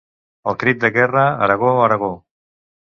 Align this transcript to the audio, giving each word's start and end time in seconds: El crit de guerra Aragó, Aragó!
El 0.51 0.57
crit 0.63 0.81
de 0.85 0.91
guerra 0.97 1.27
Aragó, 1.47 1.71
Aragó! 1.85 2.13